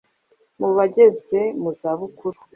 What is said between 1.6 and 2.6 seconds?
mu zabukuru,